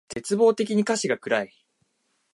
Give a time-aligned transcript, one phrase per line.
[0.09, 1.53] 絶望的に歌詞が暗い